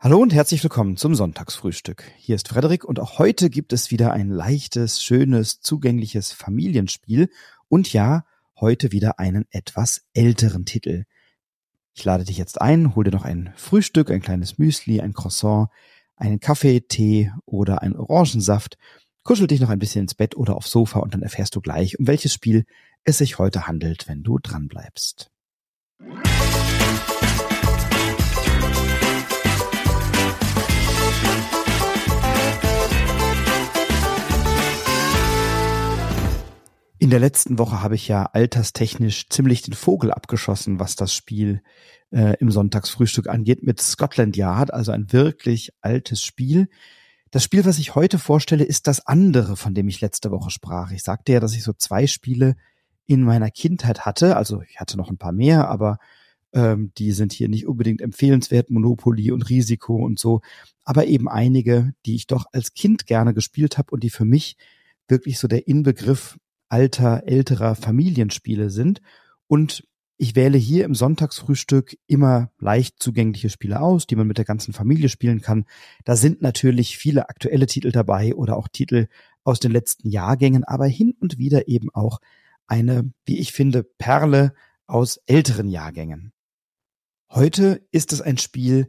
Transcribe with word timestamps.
Hallo 0.00 0.18
und 0.18 0.32
herzlich 0.32 0.62
willkommen 0.62 0.96
zum 0.96 1.16
Sonntagsfrühstück. 1.16 2.04
Hier 2.18 2.36
ist 2.36 2.46
Frederik 2.46 2.84
und 2.84 3.00
auch 3.00 3.18
heute 3.18 3.50
gibt 3.50 3.72
es 3.72 3.90
wieder 3.90 4.12
ein 4.12 4.28
leichtes, 4.28 5.02
schönes, 5.02 5.60
zugängliches 5.60 6.30
Familienspiel 6.30 7.28
und 7.66 7.92
ja, 7.92 8.24
heute 8.60 8.92
wieder 8.92 9.18
einen 9.18 9.46
etwas 9.50 10.06
älteren 10.14 10.64
Titel. 10.64 11.02
Ich 11.94 12.04
lade 12.04 12.22
dich 12.22 12.38
jetzt 12.38 12.60
ein, 12.60 12.94
hol 12.94 13.02
dir 13.02 13.10
noch 13.10 13.24
ein 13.24 13.52
Frühstück, 13.56 14.12
ein 14.12 14.20
kleines 14.20 14.56
Müsli, 14.56 15.00
ein 15.00 15.14
Croissant, 15.14 15.68
einen 16.14 16.38
Kaffee, 16.38 16.80
Tee 16.82 17.32
oder 17.44 17.82
einen 17.82 17.96
Orangensaft, 17.96 18.78
kuschel 19.24 19.48
dich 19.48 19.58
noch 19.58 19.70
ein 19.70 19.80
bisschen 19.80 20.02
ins 20.02 20.14
Bett 20.14 20.36
oder 20.36 20.54
aufs 20.54 20.70
Sofa 20.70 21.00
und 21.00 21.12
dann 21.12 21.22
erfährst 21.22 21.56
du 21.56 21.60
gleich, 21.60 21.98
um 21.98 22.06
welches 22.06 22.32
Spiel 22.32 22.66
es 23.02 23.18
sich 23.18 23.40
heute 23.40 23.66
handelt, 23.66 24.06
wenn 24.06 24.22
du 24.22 24.38
dranbleibst. 24.38 25.32
In 37.08 37.10
der 37.12 37.20
letzten 37.20 37.58
Woche 37.58 37.80
habe 37.80 37.94
ich 37.94 38.06
ja 38.06 38.24
alterstechnisch 38.24 39.30
ziemlich 39.30 39.62
den 39.62 39.72
Vogel 39.72 40.10
abgeschossen, 40.10 40.78
was 40.78 40.94
das 40.94 41.14
Spiel 41.14 41.62
äh, 42.10 42.36
im 42.38 42.50
Sonntagsfrühstück 42.50 43.30
angeht, 43.30 43.62
mit 43.62 43.80
Scotland 43.80 44.36
Yard, 44.36 44.74
also 44.74 44.92
ein 44.92 45.10
wirklich 45.10 45.72
altes 45.80 46.22
Spiel. 46.22 46.68
Das 47.30 47.42
Spiel, 47.42 47.64
was 47.64 47.78
ich 47.78 47.94
heute 47.94 48.18
vorstelle, 48.18 48.64
ist 48.64 48.86
das 48.88 49.06
andere, 49.06 49.56
von 49.56 49.72
dem 49.72 49.88
ich 49.88 50.02
letzte 50.02 50.30
Woche 50.30 50.50
sprach. 50.50 50.90
Ich 50.90 51.02
sagte 51.02 51.32
ja, 51.32 51.40
dass 51.40 51.54
ich 51.54 51.62
so 51.62 51.72
zwei 51.72 52.06
Spiele 52.06 52.56
in 53.06 53.22
meiner 53.22 53.50
Kindheit 53.50 54.04
hatte. 54.04 54.36
Also 54.36 54.60
ich 54.60 54.78
hatte 54.78 54.98
noch 54.98 55.08
ein 55.08 55.16
paar 55.16 55.32
mehr, 55.32 55.70
aber 55.70 55.96
ähm, 56.52 56.92
die 56.98 57.12
sind 57.12 57.32
hier 57.32 57.48
nicht 57.48 57.66
unbedingt 57.66 58.02
empfehlenswert, 58.02 58.68
Monopoly 58.68 59.30
und 59.30 59.48
Risiko 59.48 59.96
und 59.96 60.18
so. 60.18 60.42
Aber 60.84 61.06
eben 61.06 61.26
einige, 61.26 61.94
die 62.04 62.16
ich 62.16 62.26
doch 62.26 62.44
als 62.52 62.74
Kind 62.74 63.06
gerne 63.06 63.32
gespielt 63.32 63.78
habe 63.78 63.92
und 63.92 64.04
die 64.04 64.10
für 64.10 64.26
mich 64.26 64.58
wirklich 65.08 65.38
so 65.38 65.48
der 65.48 65.66
Inbegriff 65.66 66.36
alter, 66.68 67.24
älterer 67.26 67.74
Familienspiele 67.74 68.70
sind. 68.70 69.00
Und 69.46 69.86
ich 70.16 70.34
wähle 70.34 70.58
hier 70.58 70.84
im 70.84 70.94
Sonntagsfrühstück 70.94 71.96
immer 72.08 72.50
leicht 72.58 73.00
zugängliche 73.00 73.50
Spiele 73.50 73.80
aus, 73.80 74.06
die 74.06 74.16
man 74.16 74.26
mit 74.26 74.36
der 74.36 74.44
ganzen 74.44 74.72
Familie 74.72 75.08
spielen 75.08 75.40
kann. 75.40 75.64
Da 76.04 76.16
sind 76.16 76.42
natürlich 76.42 76.98
viele 76.98 77.28
aktuelle 77.28 77.66
Titel 77.66 77.92
dabei 77.92 78.34
oder 78.34 78.56
auch 78.56 78.66
Titel 78.66 79.06
aus 79.44 79.60
den 79.60 79.70
letzten 79.70 80.08
Jahrgängen, 80.08 80.64
aber 80.64 80.86
hin 80.86 81.14
und 81.20 81.38
wieder 81.38 81.68
eben 81.68 81.88
auch 81.94 82.18
eine, 82.66 83.12
wie 83.24 83.38
ich 83.38 83.52
finde, 83.52 83.84
Perle 83.84 84.52
aus 84.86 85.20
älteren 85.26 85.68
Jahrgängen. 85.68 86.32
Heute 87.30 87.86
ist 87.92 88.12
es 88.12 88.20
ein 88.20 88.38
Spiel, 88.38 88.88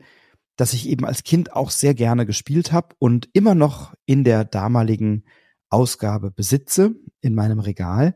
das 0.55 0.73
ich 0.73 0.89
eben 0.89 1.05
als 1.05 1.23
Kind 1.23 1.53
auch 1.53 1.69
sehr 1.69 1.93
gerne 1.93 2.25
gespielt 2.25 2.71
habe 2.71 2.95
und 2.99 3.29
immer 3.33 3.55
noch 3.55 3.93
in 4.05 4.23
der 4.23 4.45
damaligen 4.45 5.23
Ausgabe 5.69 6.31
besitze 6.31 6.95
in 7.21 7.35
meinem 7.35 7.59
Regal 7.59 8.15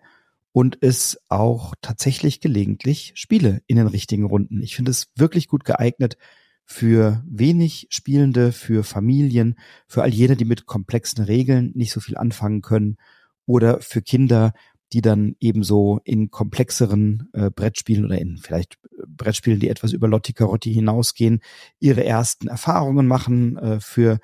und 0.51 0.77
es 0.81 1.19
auch 1.29 1.73
tatsächlich 1.81 2.39
gelegentlich 2.39 3.13
spiele 3.15 3.61
in 3.67 3.77
den 3.77 3.87
richtigen 3.87 4.25
Runden. 4.25 4.61
Ich 4.61 4.75
finde 4.75 4.91
es 4.91 5.07
wirklich 5.15 5.47
gut 5.47 5.65
geeignet 5.65 6.17
für 6.65 7.23
wenig 7.27 7.87
Spielende, 7.89 8.51
für 8.51 8.83
Familien, 8.83 9.57
für 9.87 10.03
all 10.03 10.13
jene, 10.13 10.35
die 10.35 10.45
mit 10.45 10.65
komplexen 10.65 11.23
Regeln 11.23 11.71
nicht 11.75 11.91
so 11.91 11.99
viel 11.99 12.17
anfangen 12.17 12.61
können 12.61 12.97
oder 13.45 13.81
für 13.81 14.01
Kinder, 14.01 14.53
die 14.93 15.01
dann 15.01 15.35
ebenso 15.39 15.99
in 16.03 16.29
komplexeren 16.29 17.29
äh, 17.33 17.49
Brettspielen 17.49 18.05
oder 18.05 18.19
in 18.19 18.37
vielleicht 18.37 18.77
Brettspielen, 19.07 19.59
die 19.59 19.69
etwas 19.69 19.91
über 19.91 20.07
Lotti 20.07 20.33
Carotti 20.33 20.71
hinausgehen, 20.71 21.41
ihre 21.79 22.05
ersten 22.05 22.47
Erfahrungen 22.47 23.07
machen, 23.07 23.57
äh, 23.57 23.79
für 23.79 24.19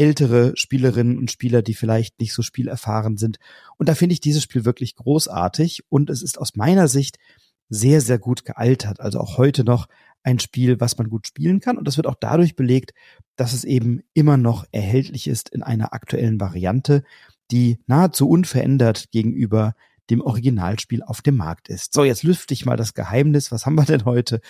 ältere 0.00 0.52
Spielerinnen 0.56 1.18
und 1.18 1.30
Spieler, 1.30 1.60
die 1.60 1.74
vielleicht 1.74 2.20
nicht 2.20 2.32
so 2.32 2.40
spielerfahren 2.40 3.18
sind. 3.18 3.38
Und 3.76 3.90
da 3.90 3.94
finde 3.94 4.14
ich 4.14 4.20
dieses 4.20 4.42
Spiel 4.42 4.64
wirklich 4.64 4.96
großartig 4.96 5.84
und 5.90 6.08
es 6.08 6.22
ist 6.22 6.38
aus 6.38 6.56
meiner 6.56 6.88
Sicht 6.88 7.18
sehr, 7.68 8.00
sehr 8.00 8.18
gut 8.18 8.46
gealtert. 8.46 9.00
Also 9.00 9.20
auch 9.20 9.36
heute 9.36 9.62
noch 9.62 9.88
ein 10.22 10.38
Spiel, 10.38 10.80
was 10.80 10.96
man 10.96 11.10
gut 11.10 11.26
spielen 11.26 11.60
kann. 11.60 11.76
Und 11.76 11.86
das 11.86 11.98
wird 11.98 12.06
auch 12.06 12.16
dadurch 12.18 12.56
belegt, 12.56 12.94
dass 13.36 13.52
es 13.52 13.64
eben 13.64 14.00
immer 14.14 14.38
noch 14.38 14.64
erhältlich 14.72 15.28
ist 15.28 15.50
in 15.50 15.62
einer 15.62 15.92
aktuellen 15.92 16.40
Variante, 16.40 17.04
die 17.50 17.78
nahezu 17.86 18.26
unverändert 18.26 19.10
gegenüber 19.10 19.74
dem 20.08 20.22
Originalspiel 20.22 21.02
auf 21.02 21.20
dem 21.20 21.36
Markt 21.36 21.68
ist. 21.68 21.92
So, 21.92 22.04
jetzt 22.04 22.22
lüfte 22.22 22.54
ich 22.54 22.64
mal 22.64 22.78
das 22.78 22.94
Geheimnis. 22.94 23.52
Was 23.52 23.66
haben 23.66 23.74
wir 23.74 23.84
denn 23.84 24.06
heute? 24.06 24.40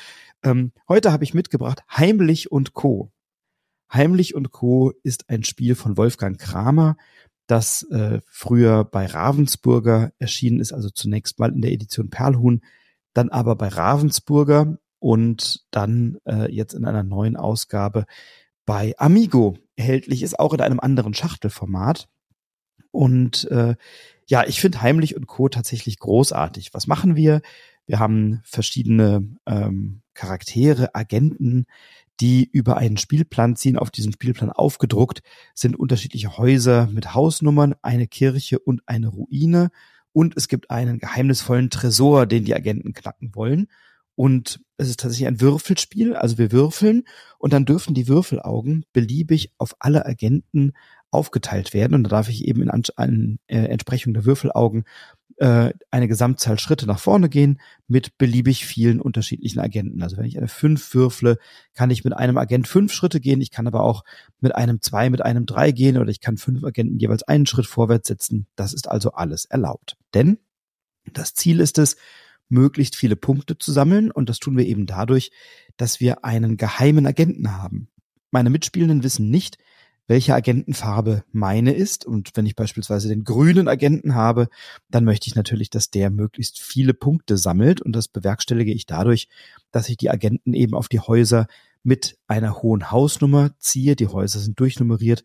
Ähm, 0.45 0.71
heute 0.89 1.11
habe 1.11 1.25
ich 1.25 1.35
mitgebracht 1.35 1.83
Heimlich 1.91 2.53
und 2.53 2.73
Co. 2.73 3.11
Heimlich 3.93 4.35
und 4.35 4.51
Co. 4.51 4.93
ist 5.03 5.29
ein 5.29 5.45
Spiel 5.45 5.75
von 5.75 5.97
Wolfgang 5.97 6.39
Kramer, 6.39 6.97
das 7.47 7.83
äh, 7.91 8.21
früher 8.29 8.85
bei 8.85 9.07
Ravensburger 9.07 10.13
erschienen 10.19 10.61
ist, 10.61 10.73
also 10.73 10.89
zunächst 10.91 11.39
mal 11.39 11.53
in 11.53 11.63
der 11.63 11.73
Edition 11.73 12.09
Perlhuhn, 12.09 12.63
dann 13.13 13.29
aber 13.29 13.57
bei 13.57 13.69
Ravensburger 13.69 14.79
und 15.01 15.67
dann 15.73 16.19
äh, 16.27 16.53
jetzt 16.53 16.75
in 16.75 16.85
einer 16.85 17.03
neuen 17.03 17.37
Ausgabe 17.37 18.07
bei 18.67 18.95
Amigo 18.99 19.57
erhältlich 19.75 20.23
ist, 20.23 20.39
auch 20.39 20.55
in 20.55 20.61
einem 20.61 20.79
anderen 20.79 21.15
Schachtelformat. 21.15 22.09
Und 22.93 23.51
äh, 23.51 23.75
ja, 24.27 24.47
ich 24.47 24.61
finde 24.61 24.83
Heimlich 24.83 25.17
und 25.17 25.27
Co. 25.27 25.49
tatsächlich 25.49 25.99
großartig. 25.99 26.73
Was 26.73 26.87
machen 26.87 27.17
wir? 27.17 27.41
Wir 27.87 27.99
haben 27.99 28.41
verschiedene 28.45 29.37
ähm, 29.47 30.03
Charaktere, 30.15 30.95
Agenten, 30.95 31.67
die 32.21 32.49
über 32.53 32.77
einen 32.77 32.97
Spielplan 32.97 33.57
ziehen. 33.57 33.77
Auf 33.77 33.91
diesem 33.91 34.13
Spielplan 34.13 34.51
aufgedruckt 34.51 35.23
sind 35.55 35.77
unterschiedliche 35.77 36.37
Häuser 36.37 36.89
mit 36.93 37.15
Hausnummern, 37.15 37.75
eine 37.83 38.07
Kirche 38.07 38.59
und 38.59 38.83
eine 38.87 39.09
Ruine. 39.09 39.71
Und 40.13 40.37
es 40.37 40.49
gibt 40.49 40.71
einen 40.71 40.99
geheimnisvollen 40.99 41.71
Tresor, 41.71 42.27
den 42.27 42.45
die 42.45 42.55
Agenten 42.55 42.93
knacken 42.93 43.35
wollen. 43.35 43.69
Und 44.17 44.61
es 44.77 44.89
ist 44.89 45.01
tatsächlich 45.01 45.29
ein 45.29 45.41
Würfelspiel. 45.41 46.15
Also 46.15 46.37
wir 46.37 46.53
würfeln 46.53 47.05
und 47.39 47.53
dann 47.53 47.65
dürfen 47.65 47.95
die 47.95 48.09
Würfelaugen 48.09 48.85
beliebig 48.93 49.53
auf 49.57 49.77
alle 49.79 50.05
Agenten 50.05 50.73
aufgeteilt 51.11 51.75
werden. 51.75 51.95
Und 51.95 52.05
da 52.05 52.11
darf 52.11 52.29
ich 52.29 52.45
eben 52.45 52.63
in, 52.63 52.71
An 52.71 52.83
in 52.99 53.39
äh, 53.47 53.65
Entsprechung 53.65 54.13
der 54.15 54.25
Würfelaugen 54.25 54.85
äh, 55.41 55.73
eine 55.91 56.07
Gesamtzahl 56.07 56.59
Schritte 56.59 56.87
nach 56.87 56.99
vorne 56.99 57.31
gehen 57.31 57.61
mit 57.89 58.19
beliebig 58.19 58.67
vielen 58.67 59.01
unterschiedlichen 59.01 59.59
Agenten. 59.59 60.03
Also 60.03 60.19
wenn 60.19 60.27
ich 60.27 60.37
eine 60.37 60.49
5 60.49 60.95
würfle, 60.95 61.39
kann 61.73 61.91
ich 61.91 62.05
mit 62.05 62.13
einem 62.13 62.37
Agent 62.37 62.69
fünf 62.69 62.93
Schritte 62.93 63.21
gehen. 63.21 63.41
Ich 63.41 63.51
kann 63.51 63.67
aber 63.67 63.83
auch 63.83 64.05
mit 64.41 64.55
einem 64.55 64.83
2, 64.83 65.09
mit 65.09 65.23
einem 65.23 65.47
3 65.47 65.73
gehen 65.73 65.97
oder 65.97 66.11
ich 66.11 66.21
kann 66.21 66.37
fünf 66.37 66.63
Agenten 66.63 66.99
jeweils 66.99 67.23
einen 67.23 67.47
Schritt 67.47 67.67
vorwärts 67.67 68.09
setzen. 68.09 68.47
Das 68.55 68.75
ist 68.75 68.87
also 68.87 69.13
alles 69.13 69.47
erlaubt. 69.47 69.97
Denn 70.13 70.39
das 71.11 71.33
Ziel 71.33 71.61
ist 71.61 71.79
es, 71.79 71.97
möglichst 72.51 72.95
viele 72.95 73.17
Punkte 73.17 73.57
zu 73.57 73.73
sammeln 73.73 74.11
und 74.11 74.29
das 74.29 74.41
tun 74.41 74.59
wir 74.59 74.67
eben 74.67 74.85
dadurch, 74.85 75.31
dass 75.79 76.01
wir 76.01 76.23
einen 76.23 76.59
geheimen 76.59 77.07
Agenten 77.07 77.57
haben. 77.57 77.89
Meine 78.31 78.51
Mitspielenden 78.51 79.03
wissen 79.05 79.31
nicht, 79.31 79.57
welche 80.11 80.35
Agentenfarbe 80.35 81.23
meine 81.31 81.73
ist. 81.73 82.05
Und 82.05 82.33
wenn 82.35 82.45
ich 82.45 82.57
beispielsweise 82.57 83.09
den 83.09 83.23
grünen 83.23 83.69
Agenten 83.69 84.17
habe, 84.17 84.49
dann 84.91 85.05
möchte 85.05 85.29
ich 85.29 85.37
natürlich, 85.37 85.71
dass 85.71 85.91
der 85.91 86.11
möglichst 86.11 86.59
viele 86.59 86.95
Punkte 86.95 87.39
sammelt. 87.39 87.81
Und 87.81 87.95
das 87.95 88.09
bewerkstellige 88.09 88.73
ich 88.73 88.87
dadurch, 88.87 89.29
dass 89.71 89.89
ich 89.89 89.97
die 89.99 90.11
Agenten 90.11 90.53
eben 90.53 90.75
auf 90.75 90.89
die 90.89 90.99
Häuser 90.99 91.47
mit 91.85 92.19
einer 92.27 92.61
hohen 92.61 92.91
Hausnummer 92.91 93.53
ziehe. 93.61 93.95
Die 93.95 94.09
Häuser 94.09 94.41
sind 94.41 94.59
durchnummeriert 94.59 95.23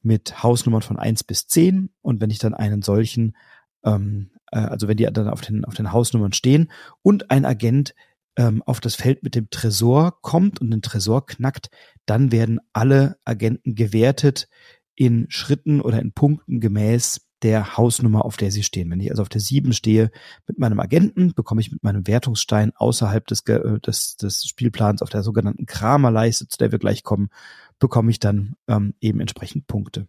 mit 0.00 0.42
Hausnummern 0.42 0.80
von 0.80 0.98
eins 0.98 1.22
bis 1.24 1.46
zehn 1.46 1.90
Und 2.00 2.22
wenn 2.22 2.30
ich 2.30 2.38
dann 2.38 2.54
einen 2.54 2.80
solchen, 2.80 3.36
ähm, 3.84 4.30
äh, 4.50 4.60
also 4.60 4.88
wenn 4.88 4.96
die 4.96 5.04
dann 5.04 5.28
auf 5.28 5.42
den, 5.42 5.66
auf 5.66 5.74
den 5.74 5.92
Hausnummern 5.92 6.32
stehen 6.32 6.72
und 7.02 7.30
ein 7.30 7.44
Agent 7.44 7.94
ähm, 8.36 8.62
auf 8.62 8.80
das 8.80 8.94
Feld 8.94 9.22
mit 9.22 9.34
dem 9.34 9.50
Tresor 9.50 10.20
kommt 10.22 10.60
und 10.60 10.70
den 10.70 10.82
Tresor 10.82 11.26
knackt, 11.26 11.70
dann 12.06 12.32
werden 12.32 12.60
alle 12.72 13.16
Agenten 13.24 13.74
gewertet 13.74 14.48
in 14.94 15.26
Schritten 15.30 15.80
oder 15.80 16.00
in 16.00 16.12
Punkten 16.12 16.60
gemäß 16.60 17.20
der 17.42 17.76
Hausnummer, 17.76 18.24
auf 18.24 18.36
der 18.36 18.52
sie 18.52 18.62
stehen. 18.62 18.90
Wenn 18.90 19.00
ich 19.00 19.10
also 19.10 19.22
auf 19.22 19.28
der 19.28 19.40
7 19.40 19.72
stehe 19.72 20.10
mit 20.46 20.58
meinem 20.58 20.78
Agenten, 20.78 21.34
bekomme 21.34 21.60
ich 21.60 21.72
mit 21.72 21.82
meinem 21.82 22.06
Wertungsstein 22.06 22.72
außerhalb 22.74 23.26
des, 23.26 23.40
äh, 23.46 23.80
des, 23.80 24.16
des 24.16 24.44
Spielplans 24.46 25.02
auf 25.02 25.10
der 25.10 25.22
sogenannten 25.22 25.66
Kramerleiste, 25.66 26.46
zu 26.46 26.58
der 26.58 26.72
wir 26.72 26.78
gleich 26.78 27.02
kommen, 27.02 27.30
bekomme 27.78 28.10
ich 28.10 28.20
dann 28.20 28.54
ähm, 28.68 28.94
eben 29.00 29.20
entsprechend 29.20 29.66
Punkte. 29.66 30.06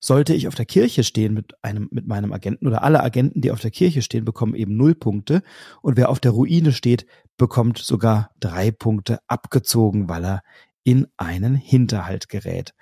Sollte 0.00 0.34
ich 0.34 0.48
auf 0.48 0.54
der 0.54 0.66
Kirche 0.66 1.02
stehen 1.02 1.32
mit 1.34 1.52
einem, 1.62 1.88
mit 1.90 2.06
meinem 2.06 2.32
Agenten 2.32 2.66
oder 2.66 2.82
alle 2.82 3.02
Agenten, 3.02 3.40
die 3.40 3.50
auf 3.50 3.60
der 3.60 3.70
Kirche 3.70 4.02
stehen, 4.02 4.24
bekommen 4.24 4.54
eben 4.54 4.76
null 4.76 4.94
Punkte 4.94 5.42
und 5.80 5.96
wer 5.96 6.10
auf 6.10 6.20
der 6.20 6.32
Ruine 6.32 6.72
steht, 6.72 7.06
bekommt 7.36 7.78
sogar 7.78 8.30
drei 8.38 8.70
Punkte 8.70 9.18
abgezogen, 9.26 10.08
weil 10.08 10.24
er 10.24 10.42
in 10.84 11.06
einen 11.16 11.54
Hinterhalt 11.54 12.28
gerät. 12.28 12.74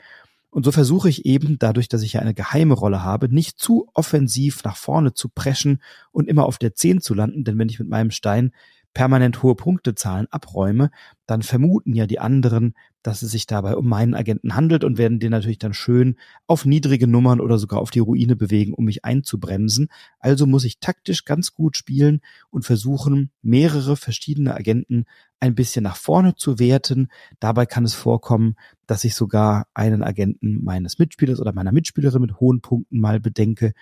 Und 0.51 0.65
so 0.65 0.73
versuche 0.73 1.09
ich 1.09 1.25
eben, 1.25 1.59
dadurch, 1.59 1.89
dass 1.89 2.03
ich 2.03 2.13
ja 2.15 2.21
eine 2.21 2.35
geheime 2.35 2.75
Rolle 2.75 3.03
habe, 3.03 3.33
nicht 3.33 3.59
zu 3.59 3.89
offensiv 3.95 4.63
nach 4.65 4.77
vorne 4.77 5.15
zu 5.15 5.31
preschen 5.31 5.81
und 6.11 6.29
immer 6.29 6.45
auf 6.45 6.59
der 6.59 6.75
10 6.75 7.01
zu 7.01 7.15
landen, 7.15 7.45
denn 7.45 7.59
wenn 7.59 7.71
ich 7.71 7.79
mit 7.79 7.89
meinem 7.89 8.11
Stein 8.11 8.53
permanent 8.93 9.43
hohe 9.43 9.55
Punktezahlen 9.55 10.27
abräume, 10.31 10.91
dann 11.27 11.43
vermuten 11.43 11.95
ja 11.95 12.07
die 12.07 12.19
anderen, 12.19 12.75
dass 13.03 13.23
es 13.23 13.33
sich 13.33 13.47
dabei 13.47 13.77
um 13.77 13.89
meinen 13.89 14.15
Agenten 14.15 14.55
handelt 14.55 14.85
und 14.85 14.99
werden 14.99 15.19
den 15.19 15.31
natürlich 15.31 15.59
dann 15.59 15.75
schön 15.75 16.17
auf 16.47 16.65
niedrige 16.65 17.07
Nummern 17.07 17.41
oder 17.41 17.59
sogar 17.59 17.81
auf 17.81 17.91
die 17.91 17.99
Ruine 17.99 18.37
bewegen, 18.37 18.75
um 18.75 18.85
mich 18.85 19.05
einzubremsen. 19.05 19.89
Also 20.19 20.47
muss 20.47 20.65
ich 20.65 20.79
taktisch 20.79 21.25
ganz 21.25 21.53
gut 21.53 21.77
spielen 21.77 22.21
und 22.51 22.65
versuchen, 22.65 23.31
mehrere 23.43 23.97
verschiedene 23.97 24.55
Agenten 24.55 25.05
ein 25.41 25.55
bisschen 25.55 25.83
nach 25.83 25.97
vorne 25.97 26.37
zu 26.37 26.59
werten. 26.59 27.09
Dabei 27.41 27.67
kann 27.67 27.85
es 27.85 27.95
vorkommen, 27.95 28.55
dass 28.87 29.05
ich 29.05 29.15
sogar 29.15 29.67
einen 29.75 30.03
Agenten 30.03 30.63
meines 30.63 30.99
Mitspielers 30.99 31.41
oder 31.41 31.53
meiner 31.53 31.73
Mitspielerin 31.73 32.23
mit 32.23 32.39
hohen 32.39 32.61
Punkten 32.61 33.01
mal 33.01 33.19
bedenke 33.19 33.73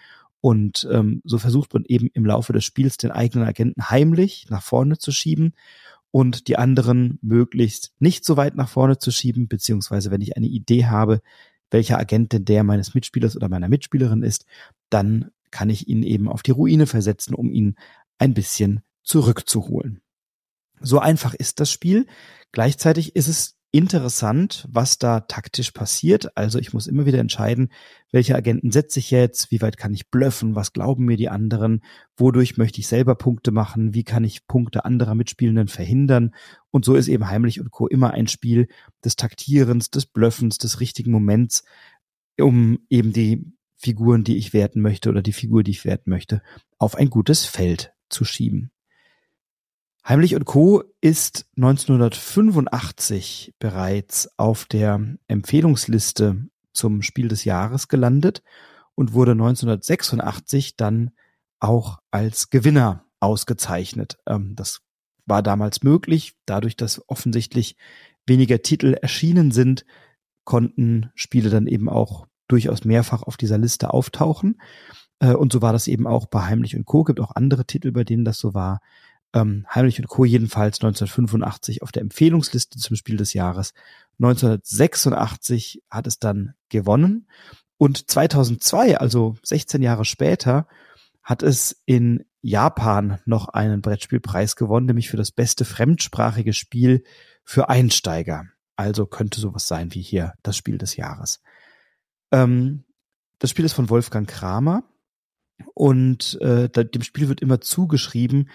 und 0.41 0.89
ähm, 0.91 1.21
so 1.25 1.39
versucht 1.39 1.75
man 1.75 1.85
eben 1.85 2.09
im 2.15 2.25
Laufe 2.25 2.53
des 2.53 2.65
Spiels 2.65 2.97
den 2.97 3.11
eigenen 3.11 3.47
Agenten 3.47 3.91
heimlich 3.91 4.47
nach 4.49 4.63
vorne 4.63 4.97
zu 4.97 5.13
schieben 5.13 5.53
und 6.11 6.49
die 6.49 6.57
anderen 6.57 7.19
möglichst 7.23 7.93
nicht 7.99 8.25
so 8.25 8.37
weit 8.37 8.57
nach 8.57 8.69
vorne 8.69 8.99
zu 8.99 9.11
schieben, 9.11 9.49
beziehungsweise 9.49 10.11
wenn 10.11 10.21
ich 10.21 10.37
eine 10.37 10.47
Idee 10.47 10.87
habe, 10.87 11.21
welcher 11.71 11.99
Agent 11.99 12.33
denn 12.33 12.45
der 12.45 12.65
meines 12.65 12.95
Mitspielers 12.95 13.37
oder 13.37 13.49
meiner 13.49 13.69
Mitspielerin 13.69 14.23
ist, 14.23 14.45
dann 14.89 15.31
kann 15.51 15.71
ich 15.71 15.89
ihn 15.89 16.03
eben 16.03 16.29
auf 16.29 16.43
die 16.43 16.51
Ruine 16.51 16.87
versetzen, 16.87 17.35
um 17.35 17.51
ihn 17.51 17.77
ein 18.19 18.35
bisschen 18.35 18.81
zurückzuholen. 19.03 20.01
So 20.81 20.99
einfach 20.99 21.35
ist 21.35 21.61
das 21.61 21.71
Spiel. 21.71 22.07
Gleichzeitig 22.53 23.15
ist 23.15 23.29
es 23.29 23.57
interessant, 23.73 24.67
was 24.71 24.99
da 24.99 25.21
taktisch 25.21 25.71
passiert. 25.71 26.37
Also 26.37 26.59
ich 26.59 26.73
muss 26.73 26.87
immer 26.87 27.07
wieder 27.07 27.21
entscheiden, 27.21 27.71
welche 28.11 28.35
Agenten 28.35 28.73
setze 28.73 28.99
ich 28.99 29.11
jetzt, 29.11 29.51
wie 29.51 29.63
weit 29.63 29.77
kann 29.77 29.95
ich 29.95 30.11
blöffen, 30.11 30.57
was 30.57 30.73
glauben 30.73 31.05
mir 31.05 31.17
die 31.17 31.29
anderen, 31.29 31.83
wodurch 32.17 32.57
möchte 32.57 32.81
ich 32.81 32.89
selber 32.89 33.15
Punkte 33.15 33.53
machen, 33.53 33.95
wie 33.95 34.03
kann 34.03 34.25
ich 34.25 34.47
Punkte 34.49 34.85
anderer 34.85 35.15
Mitspielenden 35.15 35.69
verhindern. 35.69 36.35
Und 36.71 36.85
so 36.85 36.95
ist 36.95 37.09
eben 37.09 37.29
Heimlich 37.29 37.61
und 37.61 37.71
Co. 37.71 37.87
immer 37.87 38.11
ein 38.11 38.27
Spiel 38.27 38.67
des 39.05 39.15
Taktierens, 39.17 39.91
des 39.91 40.07
Blöffens, 40.07 40.59
des 40.59 40.81
richtigen 40.81 41.13
Moments, 41.13 41.63
um 42.41 42.81
eben 42.89 43.13
die 43.13 43.53
Figuren, 43.77 44.25
die 44.25 44.37
ich 44.37 44.53
werten 44.53 44.83
möchte 44.83 45.09
oder 45.09 45.23
die 45.23 45.33
Figur, 45.33 45.63
die 45.63 45.71
ich 45.71 45.85
werten 45.85 46.11
möchte, 46.11 46.43
auf 46.79 46.97
ein 46.97 47.09
gutes 47.09 47.47
Feld 47.47 47.93
zu 48.09 48.25
schieben. 48.25 48.73
Heimlich 50.11 50.35
und 50.35 50.45
Co. 50.45 50.83
ist 51.01 51.47
1985 51.57 53.55
bereits 53.61 54.29
auf 54.41 54.65
der 54.65 55.01
Empfehlungsliste 55.29 56.49
zum 56.73 57.03
Spiel 57.03 57.29
des 57.29 57.45
Jahres 57.45 57.87
gelandet 57.87 58.43
und 58.97 59.13
wurde 59.13 59.31
1986 59.31 60.77
dann 60.77 61.13
auch 61.61 62.01
als 62.11 62.51
Gewinner 62.51 63.05
ausgezeichnet. 63.21 64.19
Ähm, 64.27 64.57
das 64.57 64.81
war 65.27 65.45
damals 65.45 65.85
möglich, 65.85 66.35
dadurch, 66.45 66.77
dass 66.77 67.09
offensichtlich 67.09 67.77
weniger 68.27 68.63
Titel 68.63 68.95
erschienen 69.01 69.53
sind, 69.53 69.87
konnten 70.43 71.13
Spiele 71.15 71.51
dann 71.51 71.69
eben 71.69 71.89
auch 71.89 72.27
durchaus 72.49 72.85
mehrfach 72.85 73.23
auf 73.23 73.37
dieser 73.37 73.59
Liste 73.59 73.95
auftauchen. 73.95 74.61
Äh, 75.21 75.35
und 75.35 75.53
so 75.53 75.63
war 75.63 75.73
das 75.73 75.87
eben 75.87 76.09
auch 76.09 76.27
bei 76.27 76.47
Heimlich 76.47 76.75
und 76.75 76.85
Co. 76.85 77.05
Gibt 77.05 77.21
auch 77.21 77.37
andere 77.37 77.65
Titel, 77.65 77.93
bei 77.93 78.03
denen 78.03 78.25
das 78.25 78.39
so 78.39 78.55
war 78.55 78.81
ähm, 79.35 79.67
Heimlich 79.73 80.01
und 80.01 80.09
Co. 80.09 80.25
jedenfalls 80.25 80.79
1985 80.79 81.83
auf 81.83 81.93
der 81.93 82.03
Empfehlungsliste 82.03 82.79
zum 82.79 82.97
Spiel 82.97 83.17
des 83.17 83.33
Jahres. 83.35 83.73
1986 84.19 85.83
hat 85.91 86.07
es 86.07 86.19
dann 86.19 86.55
gewonnen 86.69 87.27
und 87.81 88.11
2002, 88.11 88.99
also 88.99 89.37
16 89.43 89.81
Jahre 89.81 90.05
später, 90.05 90.69
hat 91.23 91.43
es 91.43 91.81
in 91.87 92.27
Japan 92.43 93.21
noch 93.25 93.49
einen 93.49 93.81
Brettspielpreis 93.81 94.55
gewonnen, 94.57 94.87
nämlich 94.87 95.09
für 95.09 95.17
das 95.17 95.31
beste 95.31 95.65
fremdsprachige 95.65 96.53
Spiel 96.53 97.05
für 97.43 97.71
Einsteiger. 97.71 98.45
Also 98.77 99.07
könnte 99.07 99.41
sowas 99.41 99.67
sein 99.67 99.95
wie 99.95 100.03
hier 100.03 100.35
das 100.43 100.59
Spiel 100.59 100.77
des 100.77 100.97
Jahres. 100.97 101.43
Ähm, 102.33 102.85
das 103.39 103.49
Spiel 103.49 103.65
ist 103.65 103.73
von 103.73 103.89
Wolfgang 103.89 104.29
Kramer 104.29 104.85
und 105.73 106.39
äh, 106.43 106.69
dem 106.69 107.03
Spiel 107.03 107.29
wird 107.29 107.41
immer 107.41 107.63
zugeschrieben, 107.63 108.51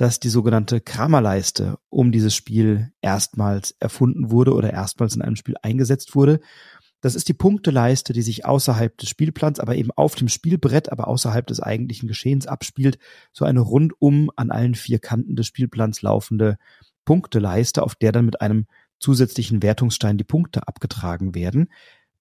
dass 0.00 0.18
die 0.18 0.30
sogenannte 0.30 0.80
Kramerleiste 0.80 1.78
um 1.90 2.10
dieses 2.10 2.34
Spiel 2.34 2.90
erstmals 3.02 3.72
erfunden 3.80 4.30
wurde 4.30 4.54
oder 4.54 4.72
erstmals 4.72 5.14
in 5.14 5.20
einem 5.20 5.36
Spiel 5.36 5.56
eingesetzt 5.60 6.14
wurde. 6.14 6.40
Das 7.02 7.14
ist 7.14 7.28
die 7.28 7.34
Punkteleiste, 7.34 8.14
die 8.14 8.22
sich 8.22 8.46
außerhalb 8.46 8.96
des 8.96 9.10
Spielplans, 9.10 9.60
aber 9.60 9.74
eben 9.74 9.90
auf 9.90 10.14
dem 10.14 10.28
Spielbrett, 10.28 10.90
aber 10.90 11.06
außerhalb 11.06 11.46
des 11.46 11.60
eigentlichen 11.60 12.08
Geschehens 12.08 12.46
abspielt. 12.46 12.98
So 13.34 13.44
eine 13.44 13.60
rundum 13.60 14.30
an 14.36 14.50
allen 14.50 14.74
vier 14.74 15.00
Kanten 15.00 15.36
des 15.36 15.46
Spielplans 15.46 16.00
laufende 16.00 16.56
Punkteleiste, 17.04 17.82
auf 17.82 17.94
der 17.94 18.12
dann 18.12 18.24
mit 18.24 18.40
einem 18.40 18.64
zusätzlichen 19.00 19.62
Wertungsstein 19.62 20.16
die 20.16 20.24
Punkte 20.24 20.66
abgetragen 20.66 21.34
werden. 21.34 21.68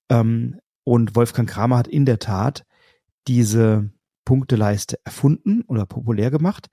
Ähm, 0.10 0.60
und 0.84 1.16
Wolfgang 1.16 1.50
Kramer 1.50 1.78
hat 1.78 1.88
in 1.88 2.06
der 2.06 2.20
Tat 2.20 2.66
diese 3.26 3.90
Punkteleiste 4.26 5.00
erfunden 5.06 5.62
oder 5.62 5.86
populär 5.86 6.30
gemacht. 6.30 6.68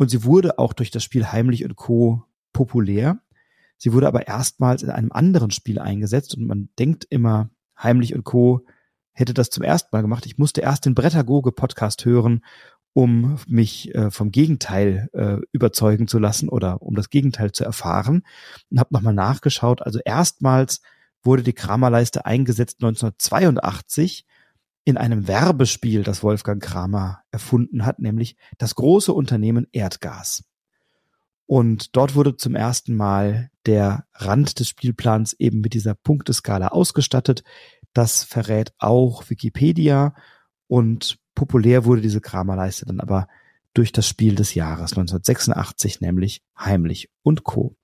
Und 0.00 0.08
sie 0.08 0.24
wurde 0.24 0.58
auch 0.58 0.72
durch 0.72 0.90
das 0.90 1.04
Spiel 1.04 1.26
Heimlich 1.26 1.62
und 1.62 1.76
Co. 1.76 2.24
populär. 2.54 3.20
Sie 3.76 3.92
wurde 3.92 4.08
aber 4.08 4.26
erstmals 4.26 4.82
in 4.82 4.88
einem 4.88 5.12
anderen 5.12 5.50
Spiel 5.50 5.78
eingesetzt 5.78 6.34
und 6.34 6.46
man 6.46 6.70
denkt 6.78 7.06
immer, 7.10 7.50
Heimlich 7.78 8.14
und 8.14 8.24
Co. 8.24 8.64
hätte 9.12 9.34
das 9.34 9.50
zum 9.50 9.62
ersten 9.62 9.90
Mal 9.92 10.00
gemacht. 10.00 10.24
Ich 10.24 10.38
musste 10.38 10.62
erst 10.62 10.86
den 10.86 10.94
Brettagoge 10.94 11.52
Podcast 11.52 12.06
hören, 12.06 12.42
um 12.94 13.36
mich 13.46 13.94
äh, 13.94 14.10
vom 14.10 14.30
Gegenteil 14.30 15.10
äh, 15.12 15.36
überzeugen 15.52 16.08
zu 16.08 16.18
lassen 16.18 16.48
oder 16.48 16.80
um 16.80 16.94
das 16.94 17.10
Gegenteil 17.10 17.52
zu 17.52 17.64
erfahren 17.64 18.22
und 18.70 18.80
habe 18.80 18.94
nochmal 18.94 19.12
nachgeschaut. 19.12 19.82
Also 19.82 19.98
erstmals 20.02 20.80
wurde 21.22 21.42
die 21.42 21.52
Kramerleiste 21.52 22.24
eingesetzt 22.24 22.78
1982 22.82 24.24
in 24.90 24.98
einem 24.98 25.26
Werbespiel, 25.26 26.02
das 26.02 26.22
Wolfgang 26.22 26.62
Kramer 26.62 27.22
erfunden 27.30 27.86
hat, 27.86 27.98
nämlich 27.98 28.36
das 28.58 28.74
große 28.74 29.12
Unternehmen 29.12 29.66
Erdgas. 29.72 30.44
Und 31.46 31.96
dort 31.96 32.14
wurde 32.14 32.36
zum 32.36 32.54
ersten 32.54 32.94
Mal 32.94 33.50
der 33.66 34.04
Rand 34.14 34.60
des 34.60 34.68
Spielplans 34.68 35.32
eben 35.34 35.60
mit 35.60 35.74
dieser 35.74 35.94
Punkteskala 35.94 36.68
ausgestattet. 36.68 37.42
Das 37.92 38.22
verrät 38.22 38.72
auch 38.78 39.28
Wikipedia 39.30 40.14
und 40.68 41.18
populär 41.34 41.84
wurde 41.84 42.02
diese 42.02 42.20
Kramerleiste 42.20 42.86
dann 42.86 43.00
aber 43.00 43.26
durch 43.74 43.92
das 43.92 44.06
Spiel 44.06 44.34
des 44.34 44.54
Jahres 44.54 44.92
1986, 44.92 46.00
nämlich 46.00 46.42
Heimlich 46.58 47.10
und 47.22 47.44
Co. 47.44 47.76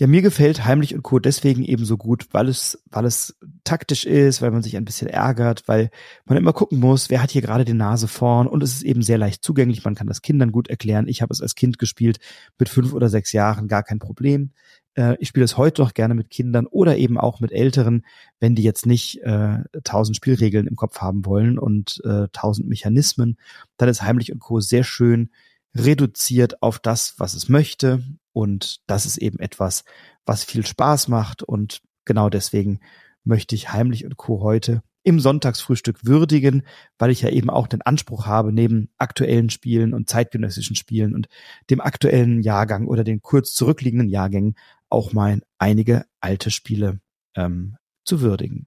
Ja, 0.00 0.06
mir 0.06 0.22
gefällt 0.22 0.64
Heimlich 0.64 0.94
und 0.94 1.02
Co. 1.02 1.18
deswegen 1.18 1.64
eben 1.64 1.84
so 1.84 1.96
gut, 1.96 2.28
weil 2.30 2.48
es, 2.48 2.80
weil 2.86 3.04
es 3.04 3.36
taktisch 3.64 4.06
ist, 4.06 4.40
weil 4.40 4.52
man 4.52 4.62
sich 4.62 4.76
ein 4.76 4.84
bisschen 4.84 5.08
ärgert, 5.08 5.66
weil 5.66 5.90
man 6.24 6.38
immer 6.38 6.52
gucken 6.52 6.78
muss, 6.78 7.10
wer 7.10 7.20
hat 7.20 7.32
hier 7.32 7.42
gerade 7.42 7.64
die 7.64 7.74
Nase 7.74 8.06
vorn 8.06 8.46
und 8.46 8.62
es 8.62 8.74
ist 8.74 8.82
eben 8.84 9.02
sehr 9.02 9.18
leicht 9.18 9.42
zugänglich. 9.42 9.84
Man 9.84 9.96
kann 9.96 10.06
das 10.06 10.22
Kindern 10.22 10.52
gut 10.52 10.68
erklären. 10.68 11.08
Ich 11.08 11.20
habe 11.20 11.32
es 11.32 11.42
als 11.42 11.56
Kind 11.56 11.80
gespielt, 11.80 12.20
mit 12.60 12.68
fünf 12.68 12.92
oder 12.92 13.08
sechs 13.08 13.32
Jahren, 13.32 13.66
gar 13.66 13.82
kein 13.82 13.98
Problem. 13.98 14.52
Äh, 14.94 15.16
ich 15.18 15.26
spiele 15.26 15.44
es 15.44 15.56
heute 15.56 15.82
noch 15.82 15.94
gerne 15.94 16.14
mit 16.14 16.30
Kindern 16.30 16.68
oder 16.68 16.96
eben 16.96 17.18
auch 17.18 17.40
mit 17.40 17.50
Älteren, 17.50 18.06
wenn 18.38 18.54
die 18.54 18.62
jetzt 18.62 18.86
nicht 18.86 19.20
äh, 19.22 19.64
tausend 19.82 20.16
äh, 20.16 20.18
Spielregeln 20.18 20.68
im 20.68 20.76
Kopf 20.76 21.00
haben 21.00 21.26
wollen 21.26 21.58
und 21.58 22.00
äh, 22.04 22.28
tausend 22.32 22.68
Mechanismen. 22.68 23.36
Dann 23.78 23.88
ist 23.88 24.02
Heimlich 24.02 24.30
und 24.30 24.38
Co. 24.38 24.60
sehr 24.60 24.84
schön 24.84 25.30
reduziert 25.78 26.62
auf 26.62 26.78
das, 26.78 27.14
was 27.18 27.34
es 27.34 27.48
möchte. 27.48 28.02
Und 28.32 28.80
das 28.86 29.06
ist 29.06 29.18
eben 29.18 29.38
etwas, 29.38 29.84
was 30.26 30.44
viel 30.44 30.66
Spaß 30.66 31.08
macht. 31.08 31.42
Und 31.42 31.82
genau 32.04 32.28
deswegen 32.28 32.80
möchte 33.24 33.54
ich 33.54 33.72
Heimlich 33.72 34.04
und 34.04 34.16
Co. 34.16 34.42
heute 34.42 34.82
im 35.02 35.20
Sonntagsfrühstück 35.20 36.04
würdigen, 36.04 36.64
weil 36.98 37.10
ich 37.10 37.22
ja 37.22 37.30
eben 37.30 37.48
auch 37.48 37.66
den 37.66 37.82
Anspruch 37.82 38.26
habe, 38.26 38.52
neben 38.52 38.90
aktuellen 38.98 39.48
Spielen 39.48 39.94
und 39.94 40.10
zeitgenössischen 40.10 40.76
Spielen 40.76 41.14
und 41.14 41.28
dem 41.70 41.80
aktuellen 41.80 42.42
Jahrgang 42.42 42.86
oder 42.86 43.04
den 43.04 43.22
kurz 43.22 43.54
zurückliegenden 43.54 44.08
Jahrgängen 44.08 44.54
auch 44.90 45.12
mal 45.12 45.40
einige 45.58 46.04
alte 46.20 46.50
Spiele 46.50 47.00
ähm, 47.34 47.76
zu 48.04 48.20
würdigen. 48.20 48.66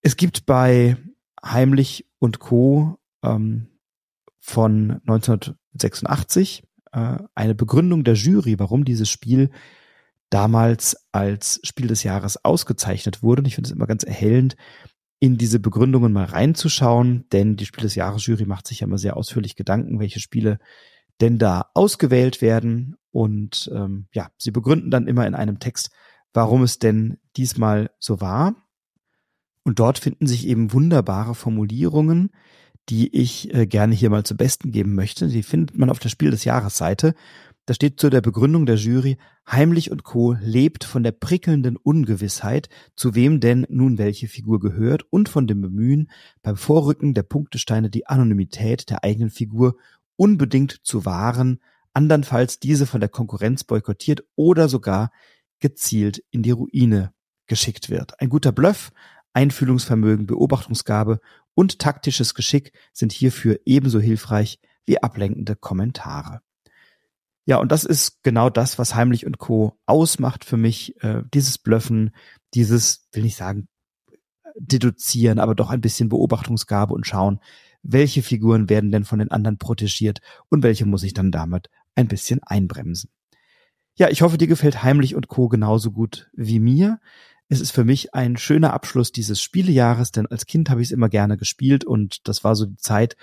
Es 0.00 0.16
gibt 0.16 0.46
bei 0.46 0.96
Heimlich 1.44 2.06
und 2.18 2.38
Co. 2.38 2.98
Ähm, 3.22 3.68
von 4.38 5.00
1986 5.06 6.64
äh, 6.92 7.18
eine 7.34 7.54
Begründung 7.54 8.04
der 8.04 8.14
Jury, 8.14 8.58
warum 8.58 8.84
dieses 8.84 9.08
Spiel 9.10 9.50
damals 10.30 10.96
als 11.12 11.60
Spiel 11.62 11.86
des 11.86 12.02
Jahres 12.02 12.44
ausgezeichnet 12.44 13.22
wurde. 13.22 13.42
Und 13.42 13.46
ich 13.46 13.54
finde 13.54 13.68
es 13.68 13.74
immer 13.74 13.86
ganz 13.86 14.04
erhellend, 14.04 14.56
in 15.20 15.36
diese 15.36 15.58
Begründungen 15.58 16.12
mal 16.12 16.26
reinzuschauen, 16.26 17.26
denn 17.32 17.56
die 17.56 17.66
Spiel 17.66 17.82
des 17.82 17.96
Jahres 17.96 18.24
Jury 18.26 18.46
macht 18.46 18.66
sich 18.68 18.80
ja 18.80 18.86
immer 18.86 18.98
sehr 18.98 19.16
ausführlich 19.16 19.56
Gedanken, 19.56 19.98
welche 19.98 20.20
Spiele 20.20 20.58
denn 21.20 21.38
da 21.38 21.70
ausgewählt 21.74 22.40
werden. 22.40 22.96
Und 23.10 23.70
ähm, 23.74 24.06
ja, 24.12 24.30
sie 24.36 24.52
begründen 24.52 24.90
dann 24.90 25.08
immer 25.08 25.26
in 25.26 25.34
einem 25.34 25.58
Text, 25.58 25.90
warum 26.32 26.62
es 26.62 26.78
denn 26.78 27.18
diesmal 27.36 27.90
so 27.98 28.20
war. 28.20 28.54
Und 29.64 29.80
dort 29.80 29.98
finden 29.98 30.26
sich 30.26 30.46
eben 30.46 30.72
wunderbare 30.72 31.34
Formulierungen, 31.34 32.30
die 32.88 33.14
ich 33.14 33.54
äh, 33.54 33.66
gerne 33.66 33.94
hier 33.94 34.10
mal 34.10 34.24
zu 34.24 34.36
Besten 34.36 34.72
geben 34.72 34.94
möchte. 34.94 35.28
Die 35.28 35.42
findet 35.42 35.76
man 35.76 35.90
auf 35.90 35.98
der 35.98 36.08
Spiel 36.08 36.30
des 36.30 36.44
Jahres 36.44 36.76
Seite. 36.76 37.14
Da 37.66 37.74
steht 37.74 38.00
zu 38.00 38.08
der 38.08 38.22
Begründung 38.22 38.64
der 38.64 38.76
Jury, 38.76 39.18
Heimlich 39.46 39.90
und 39.90 40.02
Co. 40.02 40.34
lebt 40.40 40.84
von 40.84 41.02
der 41.02 41.12
prickelnden 41.12 41.76
Ungewissheit, 41.76 42.70
zu 42.96 43.14
wem 43.14 43.40
denn 43.40 43.66
nun 43.68 43.98
welche 43.98 44.26
Figur 44.26 44.58
gehört 44.58 45.04
und 45.10 45.28
von 45.28 45.46
dem 45.46 45.60
Bemühen, 45.60 46.10
beim 46.42 46.56
Vorrücken 46.56 47.12
der 47.12 47.24
Punktesteine 47.24 47.90
die 47.90 48.06
Anonymität 48.06 48.88
der 48.88 49.04
eigenen 49.04 49.28
Figur 49.28 49.76
unbedingt 50.16 50.80
zu 50.82 51.04
wahren, 51.04 51.60
andernfalls 51.92 52.58
diese 52.58 52.86
von 52.86 53.00
der 53.00 53.10
Konkurrenz 53.10 53.64
boykottiert 53.64 54.24
oder 54.34 54.68
sogar 54.70 55.10
gezielt 55.60 56.22
in 56.30 56.42
die 56.42 56.52
Ruine 56.52 57.12
geschickt 57.46 57.90
wird. 57.90 58.18
Ein 58.20 58.30
guter 58.30 58.52
Bluff, 58.52 58.92
Einfühlungsvermögen, 59.34 60.26
Beobachtungsgabe 60.26 61.20
und 61.58 61.80
taktisches 61.80 62.34
Geschick 62.34 62.70
sind 62.92 63.10
hierfür 63.10 63.58
ebenso 63.64 63.98
hilfreich 63.98 64.60
wie 64.86 65.02
ablenkende 65.02 65.56
Kommentare. 65.56 66.40
Ja, 67.46 67.56
und 67.56 67.72
das 67.72 67.82
ist 67.82 68.22
genau 68.22 68.48
das, 68.48 68.78
was 68.78 68.94
Heimlich 68.94 69.26
und 69.26 69.38
Co. 69.38 69.76
ausmacht 69.84 70.44
für 70.44 70.56
mich. 70.56 71.02
Äh, 71.02 71.24
dieses 71.34 71.58
Blöffen, 71.58 72.14
dieses, 72.54 73.08
will 73.10 73.24
nicht 73.24 73.34
sagen, 73.34 73.66
deduzieren, 74.54 75.40
aber 75.40 75.56
doch 75.56 75.70
ein 75.70 75.80
bisschen 75.80 76.08
Beobachtungsgabe 76.08 76.94
und 76.94 77.08
schauen, 77.08 77.40
welche 77.82 78.22
Figuren 78.22 78.68
werden 78.68 78.92
denn 78.92 79.04
von 79.04 79.18
den 79.18 79.32
anderen 79.32 79.58
protegiert 79.58 80.20
und 80.50 80.62
welche 80.62 80.86
muss 80.86 81.02
ich 81.02 81.12
dann 81.12 81.32
damit 81.32 81.70
ein 81.96 82.06
bisschen 82.06 82.40
einbremsen. 82.44 83.10
Ja, 83.96 84.10
ich 84.10 84.22
hoffe, 84.22 84.38
dir 84.38 84.46
gefällt 84.46 84.84
Heimlich 84.84 85.16
und 85.16 85.26
Co. 85.26 85.48
genauso 85.48 85.90
gut 85.90 86.30
wie 86.34 86.60
mir. 86.60 87.00
Es 87.48 87.60
ist 87.60 87.70
für 87.70 87.84
mich 87.84 88.14
ein 88.14 88.36
schöner 88.36 88.74
Abschluss 88.74 89.10
dieses 89.10 89.40
Spielejahres, 89.40 90.12
denn 90.12 90.26
als 90.26 90.46
Kind 90.46 90.68
habe 90.68 90.82
ich 90.82 90.88
es 90.88 90.92
immer 90.92 91.08
gerne 91.08 91.38
gespielt 91.38 91.84
und 91.84 92.28
das 92.28 92.44
war 92.44 92.54
so 92.54 92.66
die 92.66 92.76
Zeit, 92.76 93.16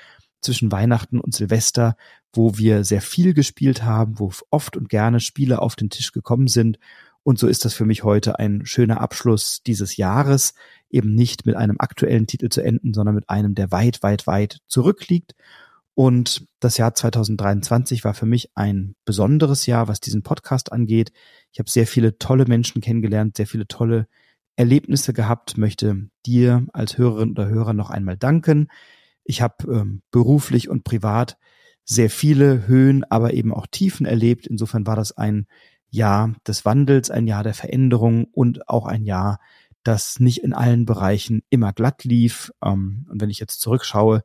zwischen 0.46 0.72
Weihnachten 0.72 1.20
und 1.20 1.34
Silvester, 1.34 1.98
wo 2.32 2.58
wir 2.58 2.84
sehr 2.86 3.02
viel 3.02 3.34
gespielt 3.34 3.84
haben, 3.84 4.20
wo 4.20 4.32
oft 4.50 4.78
und 4.78 4.88
gerne 4.90 5.20
Spiele 5.20 5.62
auf 5.62 5.76
den 5.76 5.90
Tisch 5.90 6.12
gekommen 6.12 6.48
sind. 6.48 6.80
Und 7.24 7.40
so 7.40 7.48
ist 7.48 7.66
das 7.66 7.74
für 7.74 7.86
mich 7.86 8.04
heute 8.04 8.40
ein 8.40 8.66
schöner 8.66 9.02
Abschluss 9.02 9.64
dieses 9.66 9.98
Jahres, 9.98 10.54
eben 10.90 11.16
nicht 11.16 11.46
mit 11.46 11.56
einem 11.56 11.78
aktuellen 11.80 12.28
Titel 12.28 12.50
zu 12.50 12.62
enden, 12.62 12.94
sondern 12.94 13.16
mit 13.16 13.30
einem, 13.30 13.56
der 13.56 13.72
weit, 13.72 14.04
weit, 14.04 14.28
weit 14.28 14.60
zurückliegt. 14.68 15.36
Und 15.96 16.46
das 16.60 16.78
Jahr 16.78 16.94
2023 16.94 18.04
war 18.04 18.14
für 18.14 18.26
mich 18.26 18.52
ein 18.54 18.96
besonderes 19.06 19.66
Jahr, 19.66 19.88
was 19.88 20.02
diesen 20.02 20.24
Podcast 20.24 20.74
angeht. 20.74 21.14
Ich 21.54 21.60
habe 21.60 21.70
sehr 21.70 21.88
viele 21.88 22.18
tolle 22.18 22.46
Menschen 22.46 22.82
kennengelernt, 22.82 23.38
sehr 23.38 23.48
viele 23.48 23.66
tolle 23.66 24.08
Erlebnisse 24.58 25.14
gehabt, 25.14 25.58
möchte 25.58 26.10
dir 26.26 26.68
als 26.74 26.98
Hörerin 26.98 27.32
oder 27.32 27.48
Hörer 27.48 27.74
noch 27.74 27.90
einmal 27.90 28.18
danken. 28.18 28.68
Ich 29.24 29.42
habe 29.42 29.56
ähm, 29.72 30.02
beruflich 30.12 30.70
und 30.70 30.84
privat 30.84 31.38
sehr 31.86 32.10
viele 32.10 32.68
Höhen, 32.68 33.04
aber 33.10 33.34
eben 33.34 33.54
auch 33.54 33.68
Tiefen 33.68 34.06
erlebt. 34.06 34.48
Insofern 34.48 34.86
war 34.86 34.98
das 34.98 35.14
ein 35.18 35.48
Jahr 35.90 36.34
des 36.46 36.66
Wandels, 36.66 37.10
ein 37.10 37.26
Jahr 37.26 37.44
der 37.44 37.54
Veränderung 37.54 38.26
und 38.26 38.68
auch 38.68 38.86
ein 38.86 39.06
Jahr, 39.06 39.40
das 39.84 40.20
nicht 40.20 40.44
in 40.44 40.54
allen 40.54 40.86
Bereichen 40.86 41.44
immer 41.50 41.72
glatt 41.72 42.04
lief. 42.04 42.52
Ähm, 42.62 43.08
und 43.10 43.22
wenn 43.22 43.30
ich 43.30 43.40
jetzt 43.40 43.62
zurückschaue, 43.62 44.24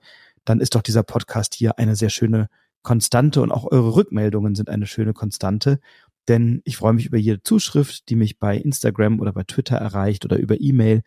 dann 0.51 0.61
ist 0.61 0.75
doch 0.75 0.83
dieser 0.83 1.05
Podcast 1.05 1.55
hier 1.55 1.79
eine 1.79 1.95
sehr 1.95 2.11
schöne 2.11 2.49
Konstante 2.83 3.41
und 3.41 3.53
auch 3.53 3.71
eure 3.71 3.95
Rückmeldungen 3.95 4.57
sind 4.57 4.69
eine 4.69 4.89
schöne 4.89 5.13
Konstante. 5.13 5.79
Denn 6.27 6.61
ich 6.65 6.77
freue 6.77 6.93
mich 6.93 7.07
über 7.07 7.19
jede 7.19 7.41
Zuschrift, 7.41 8.09
die 8.09 8.17
mich 8.17 8.41
bei 8.41 8.57
Instagram 8.57 9.21
oder 9.21 9.33
bei 9.33 9.45
Twitter 9.45 9.77
erreicht 9.77 10.25
oder 10.25 10.39
über 10.39 10.61
E-Mail. 10.61 11.03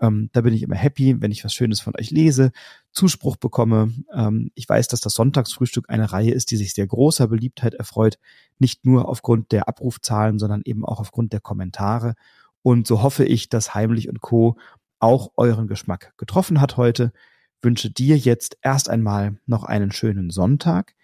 Ähm, 0.00 0.30
da 0.32 0.40
bin 0.40 0.52
ich 0.52 0.64
immer 0.64 0.74
happy, 0.74 1.22
wenn 1.22 1.30
ich 1.30 1.44
was 1.44 1.54
Schönes 1.54 1.80
von 1.80 1.94
euch 1.96 2.10
lese, 2.10 2.50
Zuspruch 2.90 3.36
bekomme. 3.36 3.92
Ähm, 4.12 4.50
ich 4.56 4.68
weiß, 4.68 4.88
dass 4.88 5.00
das 5.00 5.14
Sonntagsfrühstück 5.14 5.88
eine 5.88 6.10
Reihe 6.10 6.32
ist, 6.32 6.50
die 6.50 6.56
sich 6.56 6.74
sehr 6.74 6.88
großer 6.88 7.28
Beliebtheit 7.28 7.74
erfreut, 7.74 8.18
nicht 8.58 8.84
nur 8.84 9.08
aufgrund 9.08 9.52
der 9.52 9.68
Abrufzahlen, 9.68 10.40
sondern 10.40 10.62
eben 10.64 10.84
auch 10.84 10.98
aufgrund 10.98 11.32
der 11.32 11.40
Kommentare. 11.40 12.14
Und 12.62 12.88
so 12.88 13.00
hoffe 13.00 13.24
ich, 13.24 13.48
dass 13.48 13.74
Heimlich 13.76 14.08
und 14.08 14.20
Co. 14.20 14.56
auch 14.98 15.30
euren 15.36 15.68
Geschmack 15.68 16.14
getroffen 16.16 16.60
hat 16.60 16.76
heute. 16.76 17.12
Wünsche 17.62 17.90
dir 17.90 18.16
jetzt 18.16 18.56
erst 18.62 18.88
einmal 18.88 19.38
noch 19.46 19.64
einen 19.64 19.90
schönen 19.92 20.30
Sonntag. 20.30 20.94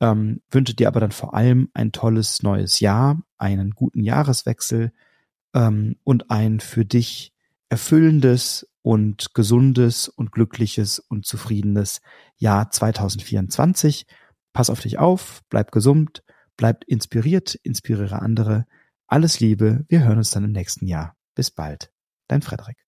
Ähm, 0.00 0.42
wünsche 0.50 0.74
dir 0.74 0.88
aber 0.88 1.00
dann 1.00 1.12
vor 1.12 1.34
allem 1.34 1.70
ein 1.72 1.92
tolles 1.92 2.42
neues 2.42 2.80
Jahr, 2.80 3.22
einen 3.38 3.70
guten 3.70 4.02
Jahreswechsel 4.02 4.92
ähm, 5.54 5.96
und 6.02 6.30
ein 6.30 6.60
für 6.60 6.84
dich 6.84 7.32
erfüllendes 7.68 8.68
und 8.82 9.34
gesundes 9.34 10.08
und 10.08 10.30
glückliches 10.32 10.98
und 10.98 11.24
zufriedenes 11.26 12.00
Jahr 12.36 12.70
2024. 12.70 14.06
Pass 14.52 14.68
auf 14.68 14.80
dich 14.80 14.98
auf, 14.98 15.42
bleib 15.48 15.72
gesund, 15.72 16.22
bleib 16.56 16.84
inspiriert, 16.84 17.54
inspiriere 17.54 18.20
andere. 18.20 18.66
Alles 19.06 19.40
Liebe, 19.40 19.84
wir 19.88 20.04
hören 20.04 20.18
uns 20.18 20.30
dann 20.30 20.44
im 20.44 20.52
nächsten 20.52 20.86
Jahr. 20.86 21.16
Bis 21.34 21.50
bald. 21.50 21.90
Dein 22.28 22.42
Frederik. 22.42 22.83